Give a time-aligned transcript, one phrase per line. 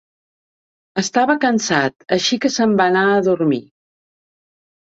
[1.01, 3.63] Estava cansat, així que s'en va anar a dormir.